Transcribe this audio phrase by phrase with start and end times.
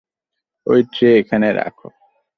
[0.67, 1.87] এই ট্রে এখানে রাখো।